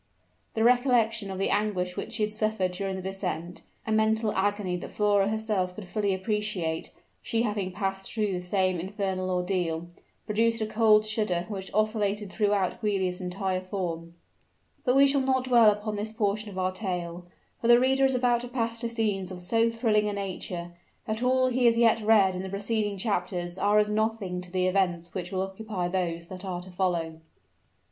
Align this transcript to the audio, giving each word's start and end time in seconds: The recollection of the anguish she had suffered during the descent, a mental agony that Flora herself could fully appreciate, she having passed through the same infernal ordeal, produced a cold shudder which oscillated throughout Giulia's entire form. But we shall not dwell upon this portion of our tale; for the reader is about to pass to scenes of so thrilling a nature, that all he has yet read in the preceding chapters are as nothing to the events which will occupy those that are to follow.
The 0.55 0.63
recollection 0.63 1.29
of 1.29 1.37
the 1.37 1.51
anguish 1.51 1.93
she 2.09 2.23
had 2.23 2.33
suffered 2.33 2.71
during 2.71 2.95
the 2.95 3.03
descent, 3.03 3.61
a 3.85 3.91
mental 3.91 4.31
agony 4.31 4.75
that 4.77 4.91
Flora 4.91 5.27
herself 5.27 5.75
could 5.75 5.87
fully 5.87 6.11
appreciate, 6.11 6.89
she 7.21 7.43
having 7.43 7.71
passed 7.71 8.11
through 8.11 8.31
the 8.33 8.41
same 8.41 8.79
infernal 8.79 9.29
ordeal, 9.29 9.89
produced 10.25 10.59
a 10.59 10.65
cold 10.65 11.05
shudder 11.05 11.45
which 11.49 11.69
oscillated 11.75 12.31
throughout 12.31 12.81
Giulia's 12.81 13.21
entire 13.21 13.61
form. 13.61 14.15
But 14.83 14.95
we 14.95 15.05
shall 15.05 15.21
not 15.21 15.43
dwell 15.43 15.69
upon 15.69 15.97
this 15.97 16.11
portion 16.11 16.49
of 16.49 16.57
our 16.57 16.71
tale; 16.71 17.27
for 17.59 17.67
the 17.67 17.79
reader 17.79 18.05
is 18.05 18.15
about 18.15 18.41
to 18.41 18.47
pass 18.47 18.79
to 18.79 18.89
scenes 18.89 19.29
of 19.29 19.39
so 19.39 19.69
thrilling 19.69 20.09
a 20.09 20.13
nature, 20.13 20.71
that 21.05 21.21
all 21.21 21.49
he 21.49 21.65
has 21.65 21.77
yet 21.77 22.01
read 22.01 22.33
in 22.33 22.41
the 22.41 22.49
preceding 22.49 22.97
chapters 22.97 23.55
are 23.59 23.77
as 23.77 23.91
nothing 23.91 24.41
to 24.41 24.49
the 24.49 24.65
events 24.65 25.13
which 25.13 25.31
will 25.31 25.43
occupy 25.43 25.87
those 25.87 26.25
that 26.25 26.43
are 26.43 26.61
to 26.61 26.71
follow. 26.71 27.19